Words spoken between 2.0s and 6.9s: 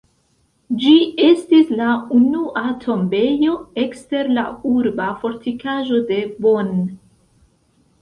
unua tombejo ekster la urba fortikaĵo de Bonn.